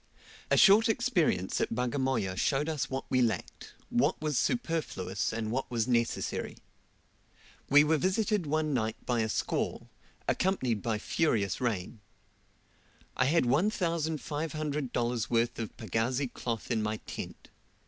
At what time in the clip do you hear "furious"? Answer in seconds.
10.97-11.61